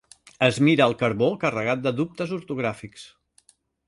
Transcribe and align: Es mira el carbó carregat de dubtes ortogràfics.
Es 0.45 0.55
mira 0.67 0.87
el 0.91 0.95
carbó 1.01 1.27
carregat 1.43 1.83
de 1.83 1.93
dubtes 1.99 2.33
ortogràfics. 2.39 3.05